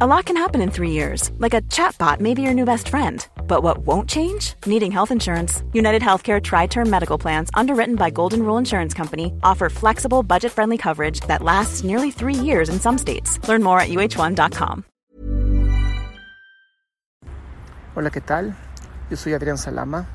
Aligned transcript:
A 0.00 0.08
lot 0.08 0.24
can 0.24 0.36
happen 0.36 0.60
in 0.60 0.72
three 0.72 0.90
years, 0.90 1.30
like 1.38 1.54
a 1.54 1.62
chatbot 1.70 2.18
may 2.18 2.34
be 2.34 2.42
your 2.42 2.52
new 2.52 2.64
best 2.64 2.88
friend. 2.88 3.24
But 3.46 3.62
what 3.62 3.86
won't 3.86 4.08
change? 4.08 4.54
Needing 4.66 4.90
health 4.90 5.12
insurance. 5.12 5.62
United 5.72 6.02
Healthcare 6.02 6.42
Tri 6.42 6.66
Term 6.66 6.90
Medical 6.90 7.16
Plans, 7.16 7.48
underwritten 7.54 7.94
by 7.94 8.10
Golden 8.10 8.42
Rule 8.42 8.58
Insurance 8.58 8.92
Company, 8.92 9.32
offer 9.44 9.70
flexible, 9.70 10.24
budget 10.24 10.50
friendly 10.50 10.76
coverage 10.76 11.20
that 11.28 11.42
lasts 11.42 11.84
nearly 11.84 12.10
three 12.10 12.34
years 12.34 12.68
in 12.68 12.80
some 12.80 12.98
states. 12.98 13.38
Learn 13.46 13.62
more 13.62 13.78
at 13.78 13.88
uh1.com. 13.88 14.82
Hola, 17.94 18.10
¿qué 18.10 18.20
tal? 18.20 18.56
Yo 19.10 19.16
soy 19.16 19.34
Adrián 19.34 19.58
Salama 19.58 20.08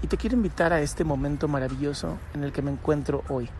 y 0.00 0.06
te 0.06 0.16
quiero 0.16 0.34
invitar 0.34 0.72
a 0.72 0.80
este 0.80 1.04
momento 1.04 1.46
maravilloso 1.46 2.16
en 2.32 2.42
el 2.42 2.52
que 2.52 2.62
me 2.62 2.70
encuentro 2.70 3.22
hoy. 3.28 3.50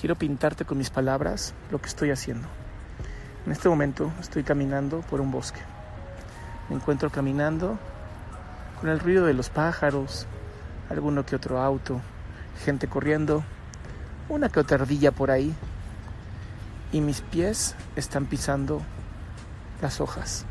Quiero 0.00 0.14
pintarte 0.14 0.64
con 0.64 0.78
mis 0.78 0.90
palabras 0.90 1.52
lo 1.72 1.80
que 1.80 1.88
estoy 1.88 2.10
haciendo. 2.12 2.46
En 3.46 3.52
este 3.52 3.68
momento 3.68 4.12
estoy 4.20 4.42
caminando 4.42 5.02
por 5.02 5.20
un 5.20 5.30
bosque. 5.30 5.60
Me 6.68 6.74
encuentro 6.74 7.10
caminando 7.10 7.78
con 8.80 8.90
el 8.90 8.98
ruido 8.98 9.24
de 9.24 9.34
los 9.34 9.50
pájaros, 9.50 10.26
alguno 10.90 11.24
que 11.24 11.36
otro 11.36 11.62
auto, 11.62 12.00
gente 12.64 12.88
corriendo, 12.88 13.44
una 14.28 14.48
que 14.48 14.58
otra 14.58 14.78
ardilla 14.78 15.12
por 15.12 15.30
ahí. 15.30 15.54
Y 16.90 17.00
mis 17.00 17.20
pies 17.20 17.76
están 17.94 18.26
pisando 18.26 18.82
las 19.80 20.00
hojas. 20.00 20.44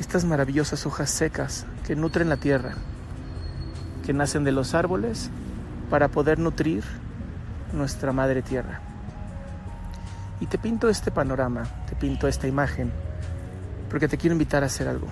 Estas 0.00 0.24
maravillosas 0.24 0.86
hojas 0.86 1.10
secas 1.10 1.66
que 1.86 1.96
nutren 1.96 2.30
la 2.30 2.38
tierra, 2.38 2.76
que 4.06 4.14
nacen 4.14 4.44
de 4.44 4.52
los 4.52 4.72
árboles 4.72 5.28
para 5.90 6.08
poder 6.08 6.38
nutrir 6.38 6.82
nuestra 7.74 8.12
madre 8.12 8.40
tierra. 8.40 8.80
Y 10.42 10.46
te 10.46 10.58
pinto 10.58 10.88
este 10.88 11.12
panorama, 11.12 11.62
te 11.88 11.94
pinto 11.94 12.26
esta 12.26 12.48
imagen, 12.48 12.90
porque 13.88 14.08
te 14.08 14.18
quiero 14.18 14.32
invitar 14.32 14.64
a 14.64 14.66
hacer 14.66 14.88
algo. 14.88 15.06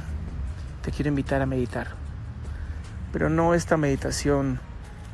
Te 0.83 0.91
quiero 0.91 1.09
invitar 1.09 1.41
a 1.41 1.47
meditar. 1.47 1.87
Pero 3.12 3.31
no 3.31 3.55
esta 3.55 3.77
meditación 3.77 4.59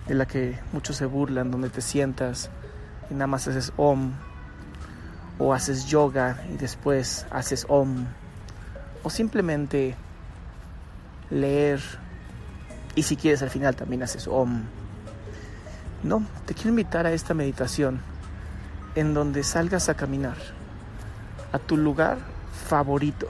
de 0.09 0.15
la 0.15 0.25
que 0.25 0.59
muchos 0.73 0.97
se 0.97 1.05
burlan, 1.05 1.51
donde 1.51 1.69
te 1.69 1.83
sientas 1.83 2.49
y 3.11 3.13
nada 3.13 3.27
más 3.27 3.47
haces 3.47 3.75
om, 3.77 4.13
o 5.39 5.53
haces 5.53 5.85
yoga 5.85 6.43
y 6.51 6.57
después 6.57 7.27
haces 7.31 7.67
om, 7.69 8.07
o 9.03 9.11
simplemente 9.11 9.97
leer 11.29 11.79
y 12.95 13.03
si 13.03 13.17
quieres 13.17 13.43
al 13.43 13.51
final 13.51 13.77
también 13.77 14.03
haces 14.03 14.27
om. 14.29 14.63
No, 16.03 16.23
te 16.47 16.55
quiero 16.55 16.71
invitar 16.71 17.05
a 17.05 17.13
esta 17.13 17.35
meditación 17.35 18.16
en 18.97 19.13
donde 19.13 19.45
salgas 19.45 19.89
a 19.89 19.95
caminar 19.95 20.37
a 21.53 21.59
tu 21.59 21.77
lugar 21.77 22.19
favorito, 22.69 23.29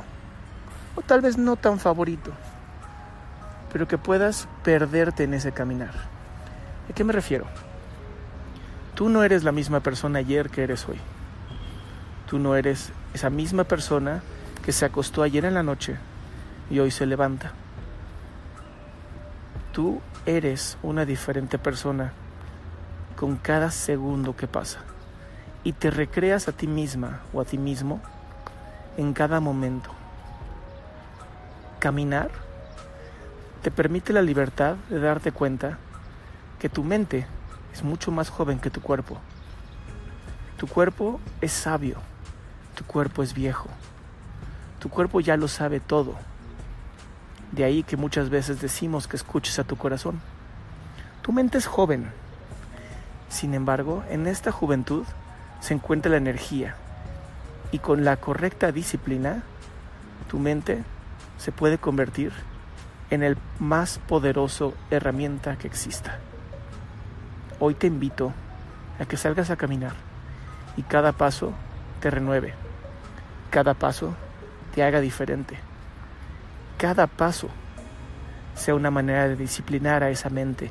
o 0.94 1.02
tal 1.02 1.20
vez 1.20 1.36
no 1.36 1.56
tan 1.56 1.78
favorito, 1.78 2.32
pero 3.72 3.86
que 3.86 3.98
puedas 3.98 4.48
perderte 4.62 5.24
en 5.24 5.34
ese 5.34 5.52
caminar. 5.52 5.92
¿A 6.88 6.92
qué 6.94 7.04
me 7.04 7.12
refiero? 7.12 7.46
Tú 8.94 9.08
no 9.08 9.24
eres 9.24 9.44
la 9.44 9.52
misma 9.52 9.80
persona 9.80 10.20
ayer 10.20 10.48
que 10.48 10.62
eres 10.62 10.88
hoy. 10.88 10.98
Tú 12.30 12.38
no 12.38 12.56
eres 12.56 12.92
esa 13.12 13.28
misma 13.28 13.64
persona 13.64 14.22
que 14.64 14.72
se 14.72 14.84
acostó 14.84 15.22
ayer 15.22 15.44
en 15.44 15.54
la 15.54 15.62
noche 15.62 15.96
y 16.70 16.78
hoy 16.78 16.90
se 16.90 17.06
levanta. 17.06 17.52
Tú 19.72 20.00
eres 20.24 20.78
una 20.82 21.04
diferente 21.04 21.58
persona 21.58 22.12
con 23.16 23.36
cada 23.36 23.70
segundo 23.70 24.34
que 24.34 24.46
pasa 24.46 24.80
y 25.66 25.72
te 25.72 25.90
recreas 25.90 26.46
a 26.46 26.52
ti 26.52 26.68
misma 26.68 27.22
o 27.32 27.40
a 27.40 27.44
ti 27.44 27.58
mismo 27.58 28.00
en 28.96 29.12
cada 29.12 29.40
momento. 29.40 29.90
Caminar 31.80 32.30
te 33.62 33.72
permite 33.72 34.12
la 34.12 34.22
libertad 34.22 34.76
de 34.88 35.00
darte 35.00 35.32
cuenta 35.32 35.78
que 36.60 36.68
tu 36.68 36.84
mente 36.84 37.26
es 37.74 37.82
mucho 37.82 38.12
más 38.12 38.30
joven 38.30 38.60
que 38.60 38.70
tu 38.70 38.80
cuerpo. 38.80 39.18
Tu 40.56 40.68
cuerpo 40.68 41.20
es 41.40 41.50
sabio, 41.50 41.96
tu 42.76 42.84
cuerpo 42.84 43.24
es 43.24 43.34
viejo, 43.34 43.68
tu 44.78 44.88
cuerpo 44.88 45.18
ya 45.18 45.36
lo 45.36 45.48
sabe 45.48 45.80
todo. 45.80 46.14
De 47.50 47.64
ahí 47.64 47.82
que 47.82 47.96
muchas 47.96 48.30
veces 48.30 48.60
decimos 48.60 49.08
que 49.08 49.16
escuches 49.16 49.58
a 49.58 49.64
tu 49.64 49.74
corazón. 49.74 50.20
Tu 51.22 51.32
mente 51.32 51.58
es 51.58 51.66
joven. 51.66 52.12
Sin 53.28 53.52
embargo, 53.52 54.04
en 54.08 54.28
esta 54.28 54.52
juventud 54.52 55.02
se 55.60 55.74
encuentra 55.74 56.10
la 56.10 56.18
energía 56.18 56.76
y 57.72 57.78
con 57.78 58.04
la 58.04 58.16
correcta 58.16 58.72
disciplina, 58.72 59.42
tu 60.28 60.38
mente 60.38 60.82
se 61.38 61.52
puede 61.52 61.78
convertir 61.78 62.32
en 63.10 63.22
el 63.22 63.36
más 63.58 63.98
poderoso 63.98 64.74
herramienta 64.90 65.56
que 65.56 65.66
exista. 65.66 66.18
Hoy 67.58 67.74
te 67.74 67.86
invito 67.86 68.32
a 69.00 69.04
que 69.04 69.16
salgas 69.16 69.50
a 69.50 69.56
caminar 69.56 69.92
y 70.76 70.82
cada 70.82 71.12
paso 71.12 71.52
te 72.00 72.10
renueve, 72.10 72.54
cada 73.50 73.74
paso 73.74 74.14
te 74.74 74.82
haga 74.82 75.00
diferente, 75.00 75.58
cada 76.78 77.06
paso 77.06 77.48
sea 78.54 78.74
una 78.74 78.90
manera 78.90 79.28
de 79.28 79.36
disciplinar 79.36 80.02
a 80.02 80.10
esa 80.10 80.30
mente, 80.30 80.70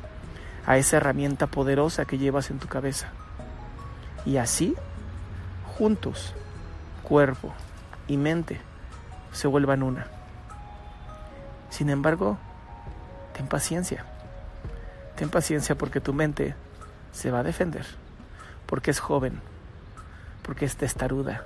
a 0.66 0.76
esa 0.76 0.98
herramienta 0.98 1.46
poderosa 1.46 2.04
que 2.04 2.18
llevas 2.18 2.50
en 2.50 2.58
tu 2.58 2.68
cabeza. 2.68 3.08
Y 4.26 4.38
así, 4.38 4.74
juntos, 5.78 6.34
cuerpo 7.04 7.54
y 8.08 8.16
mente 8.16 8.60
se 9.32 9.46
vuelvan 9.46 9.84
una. 9.84 10.08
Sin 11.70 11.90
embargo, 11.90 12.36
ten 13.34 13.46
paciencia. 13.46 14.04
Ten 15.14 15.30
paciencia 15.30 15.76
porque 15.76 16.00
tu 16.00 16.12
mente 16.12 16.54
se 17.12 17.30
va 17.30 17.38
a 17.38 17.44
defender, 17.44 17.86
porque 18.66 18.90
es 18.90 18.98
joven, 18.98 19.40
porque 20.42 20.64
es 20.64 20.76
testaruda, 20.76 21.44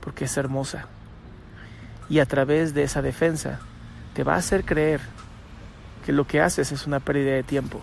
porque 0.00 0.24
es 0.24 0.36
hermosa. 0.36 0.86
Y 2.08 2.18
a 2.18 2.26
través 2.26 2.74
de 2.74 2.82
esa 2.82 3.02
defensa 3.02 3.60
te 4.14 4.24
va 4.24 4.34
a 4.34 4.38
hacer 4.38 4.64
creer 4.64 5.00
que 6.04 6.12
lo 6.12 6.26
que 6.26 6.40
haces 6.40 6.72
es 6.72 6.86
una 6.86 6.98
pérdida 6.98 7.32
de 7.34 7.44
tiempo. 7.44 7.80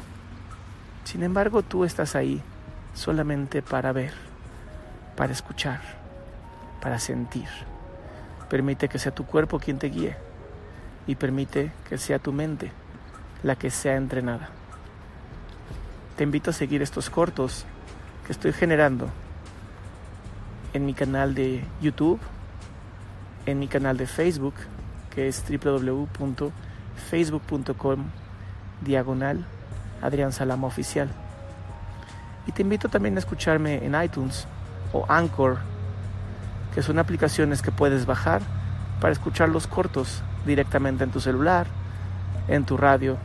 Sin 1.06 1.24
embargo, 1.24 1.64
tú 1.64 1.86
estás 1.86 2.16
ahí 2.16 2.44
solamente 3.00 3.62
para 3.62 3.94
ver, 3.94 4.12
para 5.16 5.32
escuchar, 5.32 5.80
para 6.82 7.00
sentir. 7.00 7.48
Permite 8.50 8.90
que 8.90 9.00
sea 9.00 9.16
tu 9.16 9.26
cuerpo 9.26 9.58
quien 9.58 9.80
te 9.80 9.88
guíe 9.88 10.18
y 11.08 11.16
permite 11.16 11.72
que 11.88 11.98
sea 11.98 12.20
tu 12.20 12.34
mente 12.34 12.74
la 13.42 13.56
que 13.56 13.72
sea 13.72 13.96
entrenada. 13.96 14.50
Te 16.18 16.26
invito 16.26 16.50
a 16.50 16.54
seguir 16.54 16.82
estos 16.82 17.10
cortos 17.10 17.66
que 18.26 18.34
estoy 18.34 18.52
generando 18.52 19.08
en 20.74 20.86
mi 20.86 20.94
canal 20.94 21.36
de 21.36 21.64
YouTube, 21.82 22.20
en 23.46 23.60
mi 23.60 23.70
canal 23.70 23.96
de 23.96 24.08
Facebook, 24.08 24.56
que 25.10 25.30
es 25.30 25.42
www.facebook.com 25.50 28.04
diagonal 28.82 29.46
Adrián 30.02 30.34
Salama 30.34 30.68
Oficial. 30.68 31.29
Y 32.50 32.52
te 32.52 32.64
invito 32.64 32.90
también 32.90 33.16
a 33.16 33.20
escucharme 33.20 33.86
en 33.86 33.94
iTunes 34.02 34.48
o 34.92 35.06
Anchor, 35.08 35.60
que 36.74 36.82
son 36.82 36.98
aplicaciones 36.98 37.62
que 37.62 37.72
puedes 37.72 38.08
bajar 38.08 38.42
para 39.00 39.14
escuchar 39.14 39.50
los 39.50 39.68
cortos 39.68 40.24
directamente 40.48 41.04
en 41.04 41.12
tu 41.12 41.20
celular, 41.20 41.68
en 42.48 42.66
tu 42.66 42.76
radio 42.76 43.18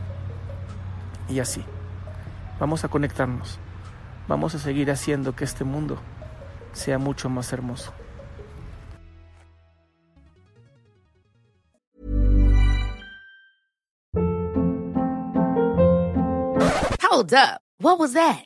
y 1.27 1.39
así. 1.39 1.65
Vamos 2.59 2.85
a 2.85 2.87
conectarnos. 2.87 3.57
Vamos 4.27 4.53
a 4.53 4.59
seguir 4.59 4.91
haciendo 4.91 5.35
que 5.35 5.43
este 5.43 5.63
mundo 5.63 5.97
sea 6.71 6.99
mucho 6.99 7.27
más 7.27 7.51
hermoso. 7.51 7.93
Hold 17.01 17.33
up. 17.33 17.61
What 17.79 17.97
was 17.97 18.13
that? 18.13 18.45